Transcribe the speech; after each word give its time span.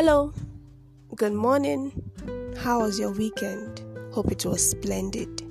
Hello, 0.00 0.32
good 1.16 1.32
morning. 1.32 1.90
How 2.56 2.82
was 2.82 3.00
your 3.00 3.10
weekend? 3.10 3.82
Hope 4.12 4.30
it 4.30 4.46
was 4.46 4.70
splendid. 4.70 5.42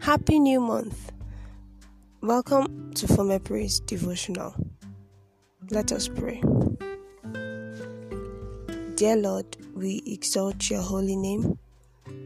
Happy 0.00 0.38
new 0.38 0.60
month. 0.62 1.12
Welcome 2.22 2.94
to 2.94 3.06
Former 3.06 3.38
Praise 3.38 3.80
Devotional. 3.80 4.54
Let 5.70 5.92
us 5.92 6.08
pray. 6.08 6.40
Dear 8.94 9.16
Lord, 9.16 9.58
we 9.74 10.02
exalt 10.06 10.70
your 10.70 10.80
holy 10.80 11.16
name. 11.16 11.58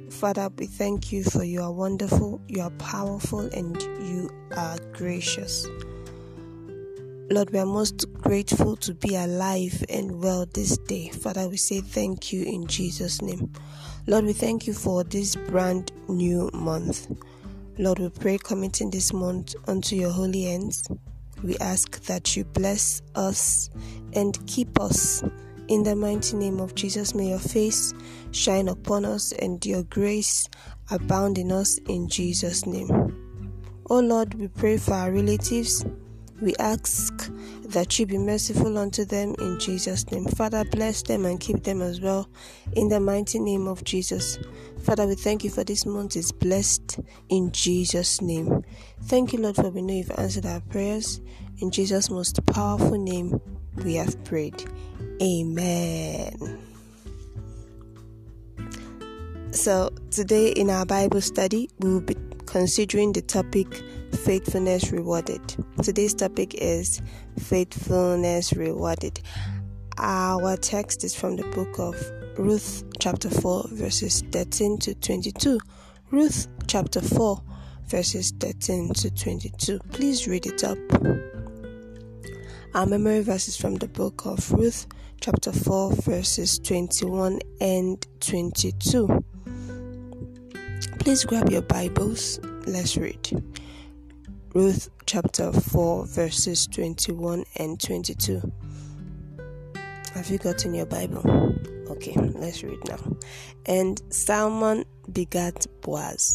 Father, 0.09 0.49
we 0.57 0.67
thank 0.67 1.11
you 1.11 1.25
for 1.25 1.43
you 1.43 1.63
are 1.63 1.73
wonderful, 1.73 2.41
you 2.47 2.63
are 2.63 2.71
powerful, 2.79 3.41
and 3.41 3.83
you 4.09 4.31
are 4.57 4.79
gracious. 4.93 5.67
Lord, 7.29 7.51
we 7.51 7.59
are 7.59 7.67
most 7.67 8.13
grateful 8.13 8.77
to 8.77 8.95
be 8.95 9.17
alive 9.17 9.85
and 9.89 10.23
well 10.23 10.47
this 10.55 10.79
day. 10.79 11.09
Father, 11.09 11.49
we 11.49 11.57
say 11.57 11.81
thank 11.81 12.33
you 12.33 12.45
in 12.45 12.69
Jesus' 12.69 13.21
name. 13.21 13.53
Lord, 14.07 14.27
we 14.27 14.33
thank 14.33 14.69
you 14.69 14.73
for 14.73 15.03
this 15.03 15.35
brand 15.35 15.91
new 16.09 16.49
month. 16.55 17.11
Lord, 17.79 17.99
we 17.99 18.11
pray 18.11 18.39
committing 18.39 18.93
this 18.93 19.13
month 19.13 19.57
unto 19.67 19.97
your 19.97 20.13
holy 20.13 20.45
hands. 20.45 20.87
We 21.43 21.59
ask 21.59 22.01
that 22.03 22.37
you 22.37 22.45
bless 22.45 23.03
us 23.17 23.71
and 24.13 24.39
keep 24.47 24.81
us. 24.81 25.25
In 25.67 25.83
the 25.83 25.97
mighty 25.97 26.37
name 26.37 26.61
of 26.61 26.77
Jesus, 26.77 27.13
may 27.13 27.31
your 27.31 27.41
face 27.41 27.93
shine 28.31 28.69
upon 28.69 29.05
us 29.05 29.33
and 29.33 29.67
your 29.67 29.83
grace 29.83 30.49
abound 30.93 31.39
in 31.39 31.51
us 31.51 31.79
in 31.89 32.09
Jesus' 32.09 32.67
name. 32.67 32.89
Oh 33.91 33.99
Lord, 33.99 34.35
we 34.35 34.47
pray 34.47 34.77
for 34.77 34.95
our 34.95 35.11
relatives 35.11 35.85
we 36.41 36.55
ask 36.57 37.31
that 37.65 37.99
you 37.99 38.07
be 38.07 38.19
merciful 38.19 38.79
unto 38.79 39.05
them 39.05 39.35
in 39.39 39.59
Jesus' 39.59 40.11
name. 40.11 40.27
Father, 40.27 40.65
bless 40.65 41.03
them 41.03 41.25
and 41.25 41.41
keep 41.41 41.63
them 41.65 41.83
as 41.83 42.01
well 42.01 42.29
in 42.73 42.89
the 42.89 43.01
mighty 43.01 43.39
name 43.39 43.67
of 43.67 43.85
Jesus. 43.85 44.39
Father, 44.83 45.07
we 45.07 45.15
thank 45.15 45.45
you 45.45 45.51
for 45.51 45.65
this 45.65 45.87
month 45.87 46.17
is 46.17 46.33
blessed 46.33 47.01
in 47.29 47.51
Jesus' 47.53 48.21
name. 48.21 48.63
Thank 49.05 49.33
you, 49.33 49.41
Lord, 49.41 49.57
for 49.57 49.71
we 49.71 49.83
know 49.83 49.95
you've 49.95 50.13
answered 50.19 50.47
our 50.47 50.61
prayers. 50.61 51.21
In 51.59 51.71
Jesus' 51.71 52.11
most 52.11 52.45
powerful 52.47 52.99
name, 52.99 53.41
we 53.85 53.95
have 53.95 54.23
prayed. 54.25 54.63
Amen. 55.23 56.61
So, 59.53 59.91
today 60.11 60.51
in 60.51 60.69
our 60.69 60.85
Bible 60.85 61.23
study, 61.23 61.71
we 61.79 61.89
will 61.95 62.01
be 62.03 62.15
considering 62.47 63.13
the 63.13 63.23
topic 63.23 63.67
faithfulness 64.13 64.91
rewarded. 64.93 65.41
Today's 65.83 66.15
topic 66.15 66.55
is 66.55 67.03
faithfulness 67.39 68.53
rewarded. 68.55 69.21
Our 69.99 70.57
text 70.57 71.05
is 71.05 71.15
from 71.15 71.37
the 71.37 71.45
book 71.45 71.79
of 71.79 71.95
Ruth, 72.39 72.85
chapter 73.01 73.31
4, 73.31 73.69
verses 73.73 74.23
13 74.31 74.79
to 74.79 74.95
22. 74.95 75.59
Ruth, 76.11 76.49
chapter 76.67 77.01
4, 77.01 77.43
verses 77.87 78.33
13 78.39 78.93
to 78.95 79.11
22. 79.11 79.79
Please 79.91 80.29
read 80.29 80.47
it 80.47 80.65
up. 80.65 80.79
Our 82.75 82.87
memory 82.87 83.23
verses 83.23 83.57
from 83.57 83.77
the 83.77 83.89
book 83.89 84.27
of 84.27 84.53
Ruth, 84.53 84.87
chapter 85.21 85.53
4, 85.53 85.93
verses 85.95 86.59
21 86.59 87.41
and 87.61 88.07
22. 88.21 89.25
Please 91.07 91.25
grab 91.25 91.49
your 91.51 91.63
Bibles. 91.63 92.41
Let's 92.67 92.97
read. 92.97 93.31
Ruth 94.55 94.91
chapter 95.07 95.53
4, 95.53 96.05
verses 96.05 96.67
21 96.67 97.45
and 97.59 97.81
22. 97.81 98.43
Have 100.15 100.29
you 100.29 100.39
gotten 100.39 100.75
your 100.75 100.87
Bible? 100.87 101.23
Okay, 101.91 102.13
let's 102.17 102.65
read 102.65 102.81
now. 102.89 102.99
And 103.67 104.03
Salmon 104.11 104.85
begat 105.13 105.69
Boaz, 105.81 106.35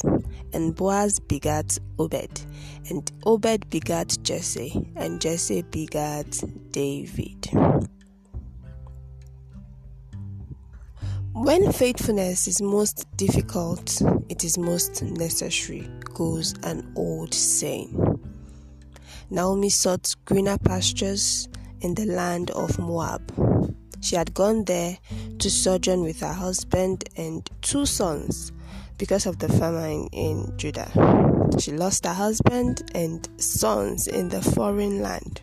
and 0.53 0.73
Boaz 0.73 1.19
begat 1.19 1.77
Obed, 1.99 2.41
and 2.89 3.11
Obed 3.25 3.69
begat 3.69 4.19
Jesse, 4.23 4.89
and 4.95 5.19
Jesse 5.19 5.63
begat 5.63 6.41
David. 6.71 7.49
When 11.43 11.71
faithfulness 11.71 12.47
is 12.47 12.61
most 12.61 13.07
difficult, 13.17 13.99
it 14.29 14.43
is 14.43 14.59
most 14.59 15.01
necessary, 15.01 15.89
goes 16.13 16.53
an 16.61 16.93
old 16.95 17.33
saying. 17.33 17.97
Naomi 19.31 19.69
sought 19.69 20.13
greener 20.25 20.59
pastures 20.59 21.49
in 21.79 21.95
the 21.95 22.05
land 22.05 22.51
of 22.51 22.77
Moab. 22.77 23.33
She 24.01 24.15
had 24.15 24.35
gone 24.35 24.65
there 24.65 24.99
to 25.39 25.49
sojourn 25.49 26.03
with 26.03 26.19
her 26.19 26.31
husband 26.31 27.09
and 27.17 27.49
two 27.63 27.87
sons 27.87 28.51
because 28.99 29.25
of 29.25 29.39
the 29.39 29.49
famine 29.49 30.09
in 30.11 30.55
Judah. 30.57 30.91
She 31.57 31.71
lost 31.71 32.05
her 32.05 32.13
husband 32.13 32.83
and 32.93 33.27
sons 33.37 34.05
in 34.05 34.29
the 34.29 34.43
foreign 34.43 35.01
land. 35.01 35.41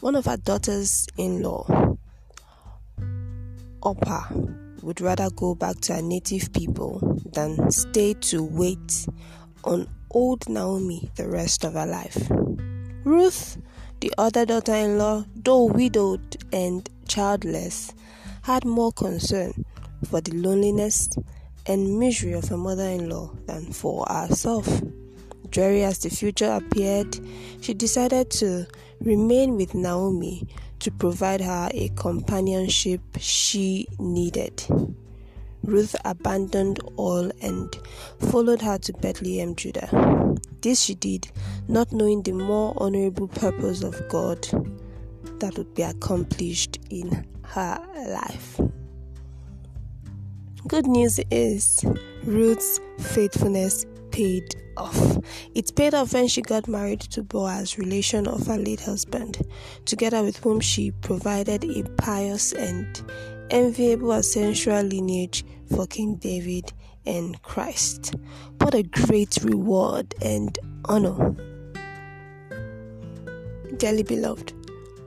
One 0.00 0.14
of 0.14 0.24
her 0.24 0.38
daughters 0.38 1.06
in 1.18 1.42
law 1.42 1.98
Orpah 3.86 4.24
would 4.82 5.00
rather 5.00 5.30
go 5.30 5.54
back 5.54 5.80
to 5.82 5.94
her 5.94 6.02
native 6.02 6.52
people 6.52 7.20
than 7.34 7.70
stay 7.70 8.14
to 8.14 8.42
wait 8.42 9.06
on 9.62 9.86
old 10.10 10.48
Naomi 10.48 11.08
the 11.14 11.28
rest 11.28 11.64
of 11.64 11.74
her 11.74 11.86
life. 11.86 12.28
Ruth, 13.04 13.58
the 14.00 14.12
other 14.18 14.44
daughter 14.44 14.74
in 14.74 14.98
law, 14.98 15.24
though 15.36 15.66
widowed 15.66 16.36
and 16.52 16.90
childless, 17.06 17.94
had 18.42 18.64
more 18.64 18.90
concern 18.90 19.64
for 20.10 20.20
the 20.20 20.32
loneliness 20.34 21.08
and 21.66 22.00
misery 22.00 22.32
of 22.32 22.48
her 22.48 22.58
mother 22.58 22.88
in 22.88 23.08
law 23.08 23.30
than 23.46 23.70
for 23.70 24.04
herself. 24.08 24.82
Dreary 25.50 25.84
as 25.84 26.00
the 26.00 26.10
future 26.10 26.50
appeared, 26.50 27.20
she 27.60 27.72
decided 27.72 28.30
to 28.32 28.66
remain 29.00 29.54
with 29.54 29.74
Naomi 29.76 30.48
to 30.80 30.90
provide 30.90 31.40
her 31.40 31.70
a 31.72 31.88
companionship 31.96 33.00
she 33.18 33.86
needed. 33.98 34.64
Ruth 35.62 35.96
abandoned 36.04 36.78
all 36.96 37.30
and 37.40 37.76
followed 38.30 38.62
her 38.62 38.78
to 38.78 38.92
Bethlehem, 38.92 39.56
Judah. 39.56 40.34
This 40.60 40.80
she 40.80 40.94
did, 40.94 41.28
not 41.66 41.92
knowing 41.92 42.22
the 42.22 42.32
more 42.32 42.72
honorable 42.76 43.28
purpose 43.28 43.82
of 43.82 44.00
God 44.08 44.46
that 45.40 45.56
would 45.56 45.74
be 45.74 45.82
accomplished 45.82 46.78
in 46.90 47.26
her 47.42 47.80
life. 48.08 48.60
Good 50.68 50.86
news 50.86 51.20
is 51.30 51.84
Ruth's 52.24 52.80
faithfulness 52.98 53.86
paid 54.16 54.56
off. 54.78 55.18
It 55.54 55.76
paid 55.76 55.92
off 55.92 56.14
when 56.14 56.26
she 56.26 56.40
got 56.40 56.68
married 56.68 57.00
to 57.00 57.22
Boaz, 57.22 57.76
relation 57.76 58.26
of 58.26 58.46
her 58.46 58.56
late 58.56 58.80
husband, 58.80 59.46
together 59.84 60.22
with 60.22 60.38
whom 60.38 60.58
she 60.58 60.90
provided 60.90 61.64
a 61.64 61.82
pious 61.98 62.54
and 62.54 62.86
enviable 63.50 64.12
essential 64.12 64.80
lineage 64.80 65.44
for 65.74 65.86
King 65.86 66.14
David 66.14 66.72
and 67.04 67.42
Christ. 67.42 68.14
What 68.58 68.74
a 68.74 68.84
great 68.84 69.36
reward 69.42 70.14
and 70.22 70.58
honor. 70.86 71.36
Dearly 73.76 74.02
beloved, 74.02 74.54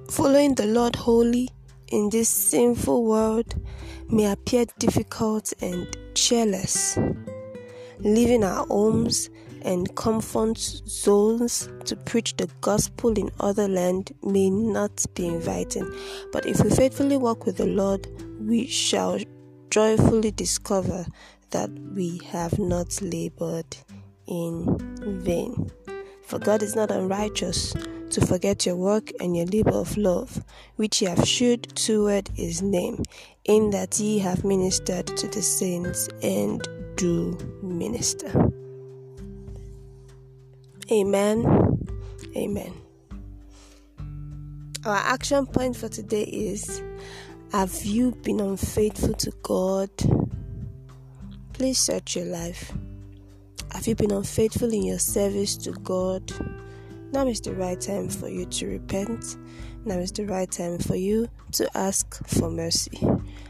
following 0.08 0.54
the 0.54 0.68
Lord 0.68 0.96
wholly 0.96 1.50
in 1.88 2.12
this 2.12 2.30
sinful 2.30 3.06
world 3.06 3.56
may 4.08 4.32
appear 4.32 4.66
difficult 4.78 5.52
and 5.62 5.88
cheerless. 6.14 7.00
Leaving 8.00 8.46
our 8.46 8.66
homes 8.68 9.30
and 9.64 9.94
comfort 9.96 10.58
zones 10.58 11.70
to 11.84 11.98
preach 11.98 12.36
the 12.38 12.50
gospel 12.62 13.12
in 13.12 13.30
other 13.42 13.68
land 13.68 14.14
may 14.24 14.50
not 14.50 15.04
be 15.16 15.28
inviting, 15.28 15.86
but 16.32 16.46
if 16.46 16.64
we 16.64 16.70
faithfully 16.70 17.18
walk 17.18 17.46
with 17.46 17.58
the 17.58 17.66
Lord, 17.66 18.08
we 18.40 18.68
shall 18.68 19.20
joyfully 19.70 20.32
discover 20.32 21.06
that 21.50 21.70
we 21.94 22.22
have 22.30 22.58
not 22.58 23.02
labored 23.02 23.76
in 24.28 24.78
vain. 25.22 25.70
For 26.24 26.40
God 26.40 26.64
is 26.64 26.76
not 26.76 26.92
unrighteous 26.92 27.74
to 28.12 28.26
forget 28.26 28.66
your 28.66 28.76
work 28.76 29.12
and 29.20 29.36
your 29.36 29.46
labor 29.48 29.72
of 29.72 29.98
love, 29.98 30.44
which 30.78 31.02
ye 31.02 31.10
have 31.10 31.28
shewed 31.28 31.76
toward 31.76 32.30
his 32.30 32.62
name, 32.62 33.04
in 33.44 33.72
that 33.72 34.00
ye 34.00 34.20
have 34.20 34.46
ministered 34.46 35.08
to 35.08 35.28
the 35.28 35.42
saints 35.42 36.08
and 36.24 36.66
do 37.00 37.38
minister. 37.64 38.30
Amen. 40.92 41.46
Amen. 42.36 42.74
Our 44.86 44.98
action 44.98 45.46
point 45.46 45.78
for 45.78 45.88
today 45.88 46.24
is 46.24 46.82
Have 47.54 47.74
you 47.86 48.12
been 48.12 48.42
unfaithful 48.42 49.14
to 49.14 49.32
God? 49.44 49.90
Please 51.54 51.80
search 51.80 52.18
your 52.18 52.26
life. 52.26 52.74
Have 53.72 53.88
you 53.88 53.96
been 53.96 54.12
unfaithful 54.12 54.74
in 54.74 54.84
your 54.84 55.00
service 55.00 55.56
to 55.58 55.72
God? 55.72 56.30
Now 57.14 57.26
is 57.28 57.40
the 57.40 57.56
right 57.56 57.80
time 57.80 58.10
for 58.10 58.28
you 58.28 58.46
to 58.46 58.68
repent 58.68 59.38
now 59.86 59.98
is 59.98 60.12
the 60.12 60.26
right 60.26 60.50
time 60.50 60.78
for 60.78 60.96
you 60.96 61.30
to 61.54 61.78
ask 61.78 62.28
for 62.28 62.52
mercy 62.52 63.00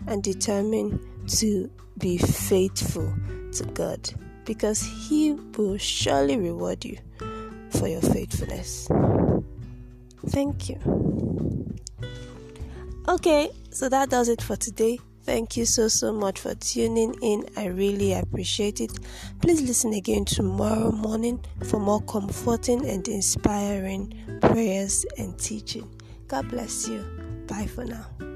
and 0.07 0.21
determine 0.21 0.99
to 1.27 1.69
be 1.97 2.17
faithful 2.17 3.13
to 3.53 3.65
God 3.65 4.09
because 4.45 4.81
He 4.81 5.33
will 5.33 5.77
surely 5.77 6.37
reward 6.37 6.83
you 6.85 6.97
for 7.69 7.87
your 7.87 8.01
faithfulness. 8.01 8.87
Thank 10.27 10.69
you. 10.69 10.79
Okay, 13.07 13.49
so 13.71 13.89
that 13.89 14.09
does 14.09 14.29
it 14.29 14.41
for 14.41 14.55
today. 14.55 14.99
Thank 15.23 15.57
you 15.57 15.65
so 15.65 15.87
so 15.87 16.11
much 16.11 16.39
for 16.39 16.55
tuning 16.55 17.13
in. 17.21 17.45
I 17.55 17.67
really 17.67 18.13
appreciate 18.13 18.81
it. 18.81 18.91
Please 19.41 19.61
listen 19.61 19.93
again 19.93 20.25
tomorrow 20.25 20.91
morning 20.91 21.39
for 21.65 21.79
more 21.79 22.01
comforting 22.01 22.87
and 22.89 23.07
inspiring 23.07 24.13
prayers 24.41 25.05
and 25.17 25.37
teaching. 25.37 25.87
God 26.27 26.49
bless 26.49 26.87
you. 26.87 27.03
Bye 27.47 27.67
for 27.67 27.85
now. 27.85 28.28